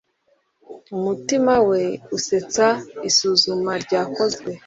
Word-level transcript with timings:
Umutima 0.97 1.53
we 1.69 1.81
usetsa 2.17 2.67
Isuzuma 3.09 3.71
ryakozwe 3.83 4.49